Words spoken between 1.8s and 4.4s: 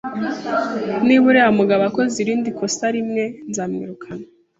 akoze irindi kosa rimwe, nzamwirukana